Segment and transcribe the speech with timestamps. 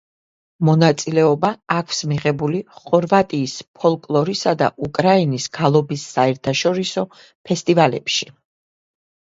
[0.67, 8.33] მონაწილეობა აქვს მიღებული ხორვატიის ფოლკლორის და უკრაინის გალობის საერთაშორისო ფესტივალებში.